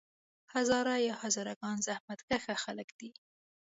هزاره 0.53 0.95
یا 1.07 1.15
هزاره 1.23 1.53
ګان 1.61 1.77
زحمت 1.87 2.19
کښه 2.27 2.55
خلک 2.63 2.89
دي. 2.99 3.09